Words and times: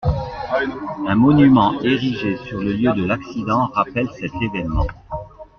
Un 1.07 1.13
monument 1.13 1.79
érigé 1.81 2.35
sur 2.47 2.57
le 2.59 2.73
lieu 2.73 2.91
de 2.93 3.05
l'accident 3.05 3.67
rappelle 3.67 4.09
cet 4.19 4.33
évènement. 4.41 4.87